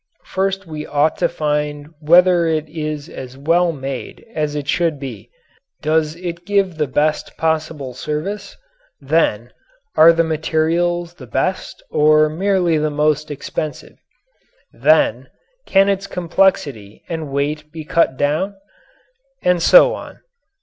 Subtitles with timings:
[0.25, 5.29] First we ought to find whether it is as well made as it should be
[5.83, 8.57] does it give the best possible service?
[8.99, 9.53] Then
[9.95, 13.99] are the materials the best or merely the most expensive?
[14.73, 15.27] Then
[15.67, 18.55] can its complexity and weight be cut down?
[19.43, 20.19] And so on.